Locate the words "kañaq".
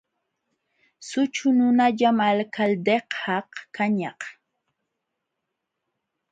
3.75-4.21